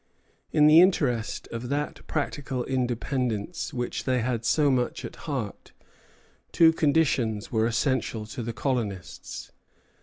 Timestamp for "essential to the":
7.67-8.51